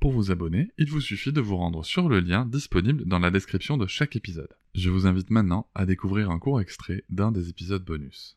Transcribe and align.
Pour 0.00 0.12
vous 0.12 0.30
abonner, 0.30 0.70
il 0.78 0.88
vous 0.88 1.00
suffit 1.00 1.32
de 1.32 1.40
vous 1.40 1.56
rendre 1.56 1.84
sur 1.84 2.08
le 2.08 2.20
lien 2.20 2.46
disponible 2.46 3.04
dans 3.04 3.18
la 3.18 3.32
description 3.32 3.76
de 3.76 3.88
chaque 3.88 4.14
épisode. 4.14 4.54
Je 4.76 4.90
vous 4.90 5.08
invite 5.08 5.28
maintenant 5.30 5.66
à 5.74 5.86
découvrir 5.86 6.30
un 6.30 6.38
court 6.38 6.60
extrait 6.60 7.02
d'un 7.10 7.32
des 7.32 7.48
épisodes 7.48 7.84
bonus. 7.84 8.36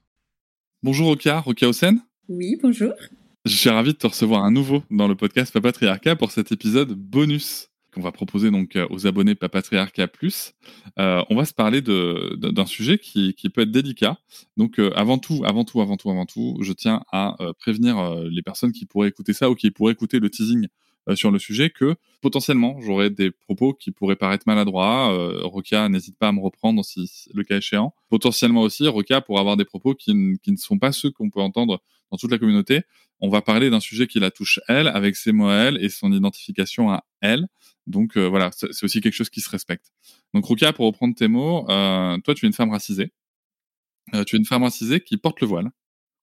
Bonjour 0.81 1.09
Rokia, 1.09 1.39
Rokia 1.39 1.69
Osen 1.69 2.01
Oui, 2.29 2.57
bonjour. 2.63 2.93
Je 3.45 3.55
suis 3.55 3.69
ravi 3.69 3.93
de 3.93 3.97
te 3.97 4.07
recevoir 4.07 4.43
à 4.43 4.49
nouveau 4.49 4.83
dans 4.89 5.07
le 5.07 5.13
podcast 5.13 5.53
Papatriarcat 5.53 6.15
pour 6.15 6.31
cet 6.31 6.51
épisode 6.51 6.93
bonus 6.93 7.67
qu'on 7.93 8.01
va 8.01 8.11
proposer 8.11 8.49
donc 8.49 8.75
euh, 8.75 8.87
aux 8.89 9.05
abonnés 9.05 9.35
Papatriarcat 9.35 10.07
Plus. 10.07 10.53
Euh, 10.97 11.21
on 11.29 11.35
va 11.35 11.45
se 11.45 11.53
parler 11.53 11.81
d'un 11.81 12.65
sujet 12.65 12.97
qui, 12.97 13.35
peut 13.53 13.61
être 13.61 13.71
délicat. 13.71 14.17
Donc 14.57 14.79
euh, 14.79 14.91
avant 14.95 15.19
tout, 15.19 15.43
avant 15.45 15.63
tout, 15.63 15.79
avant 15.79 15.97
tout, 15.97 16.09
avant 16.09 16.25
tout, 16.25 16.57
je 16.61 16.73
tiens 16.73 17.03
à 17.11 17.37
prévenir 17.59 18.15
les 18.31 18.41
personnes 18.41 18.71
qui 18.71 18.87
pourraient 18.87 19.09
écouter 19.09 19.33
ça 19.33 19.51
ou 19.51 19.55
qui 19.55 19.69
pourraient 19.69 19.93
écouter 19.93 20.19
le 20.19 20.31
teasing 20.31 20.67
sur 21.15 21.31
le 21.31 21.39
sujet 21.39 21.69
que 21.69 21.95
potentiellement 22.21 22.79
j'aurais 22.79 23.09
des 23.09 23.31
propos 23.31 23.73
qui 23.73 23.91
pourraient 23.91 24.15
paraître 24.15 24.43
maladroits. 24.45 25.11
Rokia, 25.43 25.89
n'hésite 25.89 26.17
pas 26.17 26.27
à 26.27 26.31
me 26.31 26.39
reprendre 26.39 26.85
si 26.85 27.09
le 27.33 27.43
cas 27.43 27.57
échéant. 27.57 27.93
Potentiellement 28.09 28.61
aussi, 28.61 28.87
Rokia 28.87 29.21
pour 29.21 29.39
avoir 29.39 29.57
des 29.57 29.65
propos 29.65 29.95
qui, 29.95 30.13
ne 30.13 30.57
sont 30.57 30.77
pas 30.77 30.91
ceux 30.91 31.09
qu'on 31.11 31.29
peut 31.29 31.41
entendre 31.41 31.81
dans 32.11 32.17
toute 32.17 32.31
la 32.31 32.37
communauté 32.37 32.83
on 33.21 33.29
va 33.29 33.41
parler 33.41 33.69
d'un 33.69 33.79
sujet 33.79 34.07
qui 34.07 34.19
la 34.19 34.31
touche 34.31 34.59
elle, 34.67 34.87
avec 34.87 35.15
ses 35.15 35.31
mots 35.31 35.47
à 35.47 35.55
elle 35.55 35.83
et 35.83 35.89
son 35.89 36.11
identification 36.11 36.91
à 36.91 37.05
elle. 37.21 37.47
Donc 37.87 38.17
euh, 38.17 38.27
voilà, 38.27 38.49
c'est 38.51 38.83
aussi 38.83 38.99
quelque 38.99 39.13
chose 39.13 39.29
qui 39.29 39.41
se 39.41 39.49
respecte. 39.49 39.91
Donc 40.33 40.45
Rukia, 40.45 40.73
pour 40.73 40.87
reprendre 40.87 41.15
tes 41.15 41.27
mots, 41.27 41.69
euh, 41.69 42.17
toi 42.19 42.33
tu 42.33 42.45
es 42.45 42.47
une 42.47 42.53
femme 42.53 42.71
racisée. 42.71 43.13
Euh, 44.15 44.23
tu 44.23 44.35
es 44.35 44.39
une 44.39 44.45
femme 44.45 44.63
racisée 44.63 45.01
qui 45.01 45.17
porte 45.17 45.39
le 45.39 45.47
voile 45.47 45.69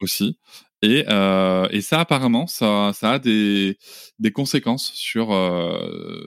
aussi. 0.01 0.39
Et, 0.83 1.01
et 1.01 1.81
ça 1.81 2.01
apparemment, 2.01 2.47
ça, 2.47 2.93
ça 2.95 3.13
a 3.13 3.19
des, 3.19 3.77
des 4.19 4.31
conséquences 4.31 4.93
sur, 4.95 5.29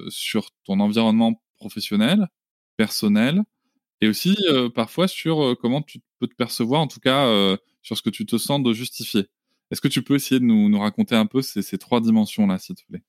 sur 0.10 0.50
ton 0.66 0.80
environnement 0.82 1.42
professionnel, 1.56 2.28
personnel, 2.76 3.44
et 4.02 4.10
aussi 4.10 4.36
parfois 4.76 5.08
sur 5.08 5.56
comment 5.62 5.82
tu 5.82 6.00
peux 6.20 6.28
te 6.28 6.36
percevoir, 6.36 6.82
en 6.82 6.88
tout 6.88 7.00
cas 7.00 7.56
sur 7.82 7.98
ce 7.98 8.02
que 8.02 8.10
tu 8.10 8.26
te 8.26 8.38
sens 8.38 8.62
de 8.62 8.74
justifier. 8.74 9.28
Est-ce 9.72 9.82
que 9.82 9.88
tu 9.88 10.02
peux 10.02 10.16
essayer 10.16 10.40
de 10.40 10.46
nous, 10.46 10.80
raconter 10.80 11.16
un 11.16 11.26
peu 11.26 11.42
ces, 11.42 11.78
trois 11.78 12.02
dimensions-là, 12.02 12.60
s'il 12.60 12.76
te 12.76 12.84
plaît? 12.88 13.02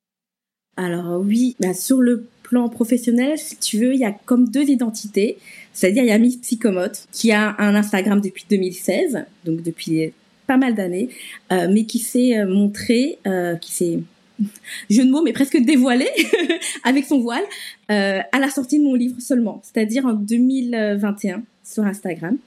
Alors 0.77 1.21
oui, 1.21 1.57
bah, 1.61 1.75
sur 1.75 2.01
le 2.01 2.27
plan 2.45 2.69
professionnel, 2.69 3.37
si 3.39 3.57
tu 3.59 3.79
veux, 3.79 3.95
il 3.95 4.01
y 4.01 4.05
a 4.05 4.13
comme 4.13 4.49
deux 4.49 4.71
identités. 4.71 5.39
C'est-à-dire, 5.73 6.05
il 6.05 6.09
y 6.09 6.13
a 6.13 6.19
Miss 6.19 6.37
Psychomote, 6.37 7.09
qui 7.13 7.33
a 7.33 7.57
un 7.59 7.75
Instagram 7.75 8.21
depuis 8.21 8.47
2016, 8.49 9.27
donc 9.45 9.63
depuis 9.63 10.13
pas 10.47 10.57
mal 10.57 10.75
d'années, 10.75 11.09
euh, 11.53 11.69
mais 11.71 11.85
qui 11.85 11.99
s'est 11.99 12.39
euh, 12.39 12.47
montré, 12.47 13.19
euh, 13.27 13.57
qui 13.57 13.73
s'est 13.73 14.01
jeu 14.91 15.05
de 15.05 15.11
mots, 15.11 15.23
mais 15.23 15.33
presque 15.33 15.59
dévoilé 15.59 16.09
avec 16.85 17.05
son 17.05 17.21
voile 17.21 17.45
à 17.89 18.39
la 18.39 18.49
sortie 18.49 18.79
de 18.79 18.85
mon 18.85 18.95
livre 18.95 19.21
seulement, 19.21 19.61
c'est-à-dire 19.63 20.07
en 20.07 20.15
2021 20.15 21.43
sur 21.63 21.85
Instagram. 21.85 22.39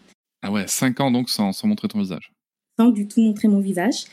Ah 0.41 0.51
ouais, 0.51 0.65
cinq 0.67 0.99
ans 0.99 1.11
donc 1.11 1.29
sans 1.29 1.53
montrer 1.65 1.87
ton 1.87 1.99
visage 1.99 2.31
sans 2.77 2.89
du 2.89 3.07
tout 3.07 3.21
montrer 3.21 3.47
mon 3.47 3.59
visage. 3.59 4.05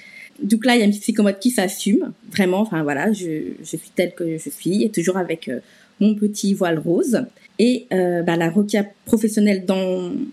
Donc 0.42 0.64
là, 0.64 0.74
il 0.74 0.78
y 0.80 0.82
a 0.82 0.86
une 0.86 0.92
psychomote 0.92 1.38
qui 1.38 1.50
s'assume, 1.50 2.12
vraiment, 2.30 2.60
enfin 2.60 2.82
voilà, 2.82 3.12
je, 3.12 3.52
je, 3.60 3.76
suis 3.76 3.90
telle 3.94 4.14
que 4.14 4.38
je 4.38 4.50
suis, 4.50 4.82
et 4.82 4.90
toujours 4.90 5.16
avec 5.16 5.48
euh, 5.48 5.60
mon 6.00 6.14
petit 6.14 6.54
voile 6.54 6.78
rose. 6.78 7.24
Et 7.58 7.86
euh, 7.92 8.22
bah, 8.22 8.36
la 8.36 8.50
roquia 8.50 8.84
professionnelle 9.04 9.66
dans 9.66 10.08
le 10.08 10.26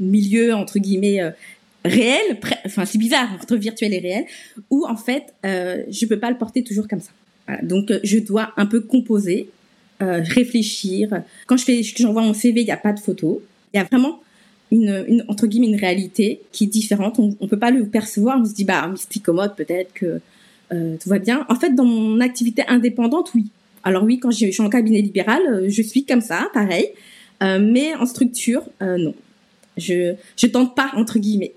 milieu, 0.00 0.54
entre 0.54 0.78
guillemets, 0.78 1.20
réel, 1.84 2.38
enfin 2.66 2.84
c'est 2.84 2.98
bizarre, 2.98 3.28
entre 3.40 3.56
virtuel 3.56 3.94
et 3.94 3.98
réel, 3.98 4.24
où 4.70 4.86
en 4.86 4.96
fait, 4.96 5.34
euh, 5.44 5.82
je 5.90 6.06
peux 6.06 6.18
pas 6.18 6.30
le 6.30 6.38
porter 6.38 6.62
toujours 6.62 6.88
comme 6.88 7.00
ça. 7.00 7.10
Voilà. 7.46 7.62
Donc 7.62 7.90
euh, 7.90 8.00
je 8.04 8.18
dois 8.18 8.52
un 8.56 8.66
peu 8.66 8.80
composer, 8.80 9.48
réfléchir. 10.00 11.22
Quand 11.46 11.56
je 11.56 11.64
fais, 11.64 11.80
j'envoie 11.82 12.22
mon 12.22 12.34
CV, 12.34 12.62
il 12.62 12.64
n'y 12.64 12.72
a 12.72 12.76
pas 12.76 12.92
de 12.92 12.98
photo. 12.98 13.40
Il 13.72 13.76
y 13.76 13.80
a 13.80 13.84
vraiment 13.84 14.20
une, 14.72 15.24
entre 15.28 15.46
guillemets 15.46 15.68
une 15.68 15.76
réalité 15.76 16.40
qui 16.50 16.64
est 16.64 16.66
différente. 16.66 17.20
On, 17.20 17.36
on 17.38 17.46
peut 17.46 17.58
pas 17.58 17.70
le 17.70 17.86
percevoir. 17.86 18.40
On 18.40 18.44
se 18.44 18.52
dit 18.52 18.64
bah 18.64 18.92
psychomote 19.08 19.54
peut-être 19.54 19.92
que 19.92 20.20
euh, 20.72 20.96
tout 20.98 21.08
va 21.08 21.18
bien. 21.18 21.46
En 21.48 21.54
fait, 21.54 21.74
dans 21.74 21.84
mon 21.84 22.20
activité 22.20 22.64
indépendante, 22.66 23.30
oui. 23.34 23.46
Alors 23.84 24.04
oui, 24.04 24.18
quand 24.18 24.30
je 24.30 24.50
suis 24.50 24.62
en 24.62 24.70
cabinet 24.70 25.02
libéral, 25.02 25.42
euh, 25.48 25.66
je 25.68 25.82
suis 25.82 26.04
comme 26.04 26.20
ça, 26.20 26.48
pareil. 26.54 26.88
Euh, 27.42 27.58
mais 27.60 27.94
en 27.96 28.06
structure, 28.06 28.62
euh, 28.80 28.96
non. 28.96 29.14
Je 29.76 30.14
je 30.36 30.46
tente 30.46 30.74
pas 30.74 30.90
entre 30.94 31.18
guillemets. 31.18 31.52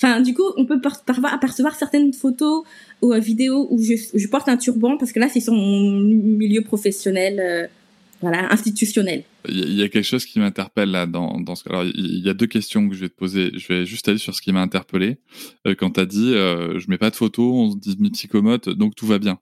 Enfin, 0.00 0.20
du 0.20 0.32
coup, 0.32 0.44
on 0.56 0.64
peut 0.64 0.80
apercevoir 1.24 1.74
certaines 1.74 2.12
photos 2.12 2.64
ou 3.02 3.12
vidéos 3.14 3.66
où 3.70 3.82
je, 3.82 4.28
porte 4.28 4.48
un 4.48 4.56
turban 4.56 4.96
parce 4.96 5.12
que 5.12 5.20
là, 5.20 5.28
c'est 5.28 5.40
sur 5.40 5.52
mon 5.52 6.00
milieu 6.00 6.62
professionnel 6.62 7.68
voilà, 8.20 8.52
institutionnel. 8.52 9.22
Il 9.48 9.74
y 9.74 9.82
a 9.82 9.88
quelque 9.88 10.04
chose 10.04 10.24
qui 10.24 10.40
m'interpelle 10.40 10.90
là 10.90 11.06
dans, 11.06 11.54
ce. 11.54 11.68
Alors, 11.68 11.84
il 11.84 12.24
y 12.24 12.28
a 12.28 12.34
deux 12.34 12.46
questions 12.46 12.88
que 12.88 12.94
je 12.94 13.00
vais 13.00 13.08
te 13.08 13.14
poser. 13.14 13.52
Je 13.54 13.68
vais 13.68 13.86
juste 13.86 14.08
aller 14.08 14.18
sur 14.18 14.34
ce 14.34 14.42
qui 14.42 14.52
m'a 14.52 14.60
interpellé 14.60 15.18
euh, 15.66 15.74
quand 15.74 15.92
tu 15.92 16.00
as 16.00 16.06
dit 16.06 16.34
euh, 16.34 16.78
je 16.78 16.90
mets 16.90 16.98
pas 16.98 17.10
de 17.10 17.16
photos, 17.16 17.46
on 17.46 17.70
se 17.72 17.76
dit 17.76 18.10
psychomote, 18.10 18.68
donc 18.68 18.94
tout 18.96 19.06
va 19.06 19.18
bien. 19.18 19.38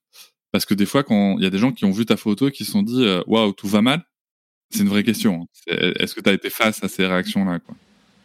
Parce 0.52 0.64
que 0.64 0.74
des 0.74 0.86
fois, 0.86 1.02
quand 1.02 1.38
il 1.38 1.44
y 1.44 1.46
a 1.46 1.50
des 1.50 1.58
gens 1.58 1.72
qui 1.72 1.84
ont 1.84 1.90
vu 1.90 2.04
ta 2.04 2.16
photo 2.16 2.48
et 2.48 2.52
qui 2.52 2.64
se 2.64 2.72
sont 2.72 2.82
dit 2.82 3.04
euh, 3.04 3.22
waouh, 3.26 3.52
tout 3.52 3.68
va 3.68 3.80
mal, 3.80 4.04
c'est 4.70 4.82
une 4.82 4.88
vraie 4.88 5.04
question. 5.04 5.48
Hein. 5.70 5.92
Est-ce 5.98 6.14
que 6.14 6.20
tu 6.20 6.28
as 6.28 6.34
été 6.34 6.50
face 6.50 6.82
à 6.84 6.88
ces 6.88 7.06
réactions-là 7.06 7.60
quoi? 7.60 7.74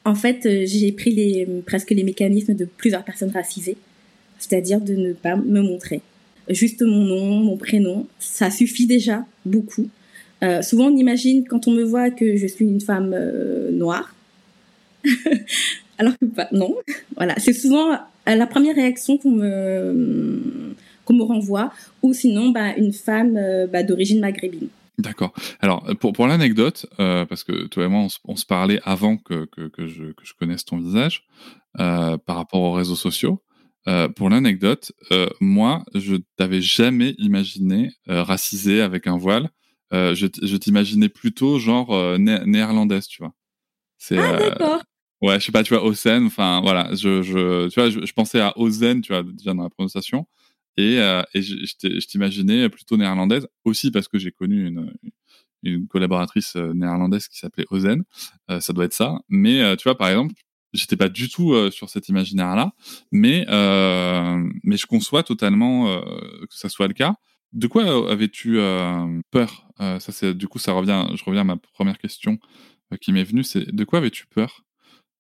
En 0.06 0.16
fait, 0.16 0.46
euh, 0.46 0.64
j'ai 0.66 0.92
pris 0.92 1.12
les, 1.12 1.48
presque 1.66 1.92
les 1.92 2.04
mécanismes 2.04 2.56
de 2.56 2.66
plusieurs 2.66 3.04
personnes 3.04 3.32
racisées, 3.32 3.78
c'est-à-dire 4.40 4.82
de 4.82 4.96
ne 4.96 5.14
pas 5.14 5.36
me 5.36 5.62
montrer. 5.62 6.02
Juste 6.50 6.82
mon 6.82 7.04
nom, 7.04 7.40
mon 7.42 7.58
prénom, 7.58 8.08
ça 8.20 8.50
suffit 8.50 8.88
déjà 8.88 9.26
beaucoup 9.46 9.88
euh, 10.44 10.62
souvent, 10.62 10.88
on 10.88 10.98
imagine 10.98 11.46
quand 11.48 11.68
on 11.68 11.72
me 11.72 11.84
voit 11.84 12.10
que 12.10 12.36
je 12.36 12.48
suis 12.48 12.66
une 12.66 12.82
femme 12.82 13.14
euh, 13.14 13.72
noire, 13.72 14.16
alors 15.98 16.18
que 16.18 16.26
pas. 16.26 16.48
Non, 16.52 16.76
voilà. 17.16 17.36
C'est 17.38 17.54
souvent 17.54 17.94
euh, 17.94 18.36
la 18.36 18.48
première 18.48 18.76
réaction 18.76 19.18
qu'on 19.18 19.32
me 19.32 20.76
me 21.12 21.24
renvoie, 21.24 21.74
ou 22.02 22.14
sinon, 22.14 22.52
bah, 22.52 22.74
une 22.78 22.94
femme 22.94 23.38
bah, 23.70 23.84
d'origine 23.84 24.22
maghrébine. 24.22 24.70
D'accord. 25.02 25.34
Alors 25.60 25.86
pour 26.00 26.14
pour 26.14 26.28
l'anecdote, 26.28 26.86
parce 26.98 27.44
que 27.44 27.68
toi 27.68 27.86
et 27.86 27.88
moi 27.88 28.08
on, 28.26 28.36
se 28.36 28.46
parlait 28.46 28.80
avant 28.84 29.18
que, 29.18 29.46
que, 29.46 29.68
que, 29.68 29.88
je, 29.88 30.12
que 30.12 30.26
je 30.26 30.34
connaisse 30.34 30.66
ton 30.66 30.78
visage 30.78 31.24
par 31.76 32.36
rapport 32.36 32.62
aux 32.62 32.74
réseaux 32.74 32.96
sociaux. 32.96 33.44
pour 34.16 34.30
l'anecdote, 34.30 34.92
moi 35.40 35.84
je 35.96 36.18
t'avais 36.38 36.62
jamais 36.62 37.16
imaginé 37.18 37.92
racisé 38.08 38.82
avec 38.82 39.08
un 39.08 39.18
voile. 39.18 39.50
Euh, 39.94 40.16
je, 40.16 40.28
je 40.42 40.58
t'imaginais 40.58 41.10
plutôt 41.10 41.60
genre 41.60 41.94
euh, 41.94 42.18
néerlandaise, 42.18 43.08
tu 43.08 43.22
vois. 43.22 43.34
C'est, 43.98 44.18
ah, 44.18 44.34
euh, 44.34 44.50
d'accord. 44.50 44.82
Ouais, 45.22 45.40
je 45.40 45.46
sais 45.46 45.52
pas, 45.52 45.64
tu 45.64 45.74
vois, 45.74 45.84
Osen, 45.84 46.26
enfin 46.26 46.62
voilà, 46.62 46.90
je, 46.96 47.22
je, 47.22 47.68
tu 47.68 47.80
vois, 47.80 47.90
je, 47.90 48.14
pensais 48.14 48.40
à 48.40 48.58
Ozen, 48.58 49.02
tu 49.02 49.14
vois, 49.14 49.22
déjà 49.22 49.54
dans 49.54 49.64
la 49.64 49.70
prononciation, 49.70 50.26
Et, 50.78 50.96
et 51.34 51.42
je, 51.42 52.06
t'imaginais 52.06 52.70
plutôt 52.70 52.98
néerlandaise, 52.98 53.48
aussi 53.66 53.92
parce 53.92 54.08
que 54.08 54.18
j'ai 54.18 54.32
connu 54.32 54.68
une, 54.68 54.94
une 55.64 55.88
collaboratrice 55.88 56.56
néerlandaise 56.56 57.28
qui 57.28 57.38
s'appelait 57.38 57.66
Ozen. 57.70 58.04
ça 58.60 58.74
doit 58.74 58.86
être 58.86 58.94
ça. 58.94 59.20
Mais 59.30 59.76
tu 59.78 59.84
vois, 59.84 59.98
par 59.98 60.10
exemple, 60.10 60.34
j'étais 60.74 60.96
pas 60.96 61.10
du 61.10 61.30
tout 61.30 61.54
sur 61.72 61.90
cet 61.90 62.10
imaginaire-là, 62.10 62.74
mais 63.12 63.46
mais 64.64 64.78
je 64.78 64.86
conçois 64.86 65.24
totalement 65.24 66.02
que 66.02 66.56
ça 66.56 66.70
soit 66.70 66.88
le 66.88 66.94
cas. 66.94 67.16
De 67.54 67.68
quoi 67.68 68.10
avais-tu 68.10 68.58
peur? 69.30 69.68
Ça, 69.78 70.12
c'est 70.12 70.34
du 70.34 70.48
coup, 70.48 70.60
ça 70.60 70.72
revient. 70.72 71.06
Je 71.16 71.24
reviens 71.24 71.42
à 71.42 71.46
ma 71.46 71.58
première 71.58 71.98
question 71.98 72.40
qui 73.02 73.12
m'est 73.12 73.24
venue. 73.24 73.44
C'est 73.44 73.74
de 73.76 73.84
quoi 73.84 74.00
avais-tu 74.00 74.26
peur? 74.28 74.64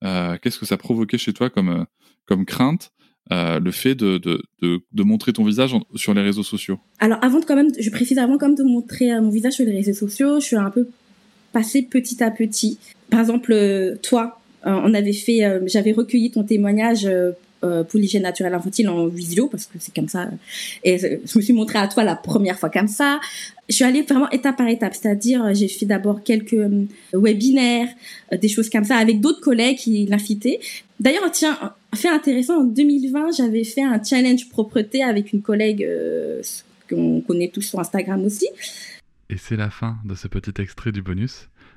Qu'est-ce 0.01 0.59
que 0.59 0.65
ça 0.65 0.77
provoquait 0.77 1.17
chez 1.17 1.33
toi 1.33 1.49
comme 1.49 1.85
comme 2.25 2.45
crainte? 2.45 2.91
Le 3.31 3.71
fait 3.71 3.95
de, 3.95 4.41
montrer 4.93 5.33
ton 5.33 5.43
visage 5.43 5.75
sur 5.95 6.13
les 6.13 6.21
réseaux 6.21 6.43
sociaux 6.43 6.79
Alors 6.99 7.17
avant 7.21 7.39
de 7.39 7.45
quand 7.45 7.55
même, 7.55 7.71
je 7.79 7.89
précise 7.89 8.17
avant 8.17 8.37
quand 8.37 8.47
même 8.47 8.57
de 8.57 8.63
montrer 8.63 9.19
mon 9.21 9.29
visage 9.29 9.53
sur 9.53 9.65
les 9.65 9.75
réseaux 9.75 9.93
sociaux, 9.93 10.39
je 10.39 10.45
suis 10.45 10.55
un 10.55 10.69
peu 10.69 10.87
passée 11.53 11.81
petit 11.81 12.23
à 12.23 12.31
petit. 12.31 12.77
Par 13.09 13.19
exemple, 13.19 13.53
toi, 14.03 14.39
on 14.65 14.93
avait 14.93 15.13
fait, 15.13 15.61
j'avais 15.65 15.91
recueilli 15.91 16.31
ton 16.31 16.43
témoignage 16.43 17.07
euh, 17.63 17.83
pour 17.83 17.99
l'hygiène 17.99 18.23
naturelle 18.23 18.53
infantile 18.53 18.89
en 18.89 19.07
visio 19.07 19.47
parce 19.47 19.65
que 19.65 19.77
c'est 19.79 19.93
comme 19.93 20.07
ça. 20.07 20.29
Et 20.83 20.97
je 20.97 21.37
me 21.37 21.41
suis 21.41 21.53
montrée 21.53 21.79
à 21.79 21.87
toi 21.87 22.03
la 22.03 22.15
première 22.15 22.57
fois 22.57 22.69
comme 22.69 22.87
ça. 22.87 23.19
Je 23.69 23.75
suis 23.75 23.83
allée 23.83 24.01
vraiment 24.01 24.29
étape 24.31 24.57
par 24.57 24.67
étape, 24.67 24.95
c'est-à-dire 24.95 25.53
j'ai 25.53 25.67
fait 25.67 25.85
d'abord 25.85 26.23
quelques 26.23 26.53
euh, 26.53 26.87
webinaires, 27.13 27.89
euh, 28.33 28.37
des 28.37 28.47
choses 28.47 28.69
comme 28.69 28.83
ça 28.83 28.97
avec 28.97 29.21
d'autres 29.21 29.41
collègues 29.41 29.77
qui 29.77 30.05
l'incitaient. 30.05 30.59
D'ailleurs, 30.99 31.31
tiens, 31.31 31.57
fait 31.95 32.09
intéressant, 32.09 32.61
en 32.61 32.63
2020, 32.63 33.31
j'avais 33.37 33.63
fait 33.63 33.83
un 33.83 34.03
challenge 34.03 34.49
propreté 34.49 35.03
avec 35.03 35.33
une 35.33 35.41
collègue 35.41 35.87
qu'on 36.89 37.21
connaît 37.21 37.49
tous 37.49 37.61
sur 37.61 37.79
Instagram 37.79 38.23
aussi. 38.23 38.47
Et 39.29 39.37
c'est 39.37 39.55
la 39.55 39.69
fin 39.69 39.97
de 40.03 40.13
ce 40.13 40.27
petit 40.27 40.61
extrait 40.61 40.91
du 40.91 41.01
bonus. 41.01 41.47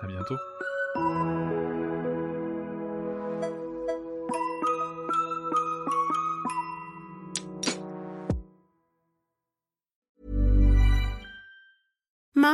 À 0.00 0.06
bientôt. 0.06 0.36